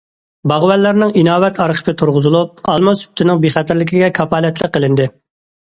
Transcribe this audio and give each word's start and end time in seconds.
باغۋەنلەرنىڭ 0.51 1.11
ئىناۋەت 1.21 1.61
ئارخىپى 1.65 1.95
تۇرغۇزۇلۇپ، 2.03 2.63
ئالما 2.73 2.97
سۈپىتىنىڭ 3.03 3.45
بىخەتەرلىكىگە 3.45 4.11
كاپالەتلىك 4.21 4.75
قىلىندى. 4.79 5.09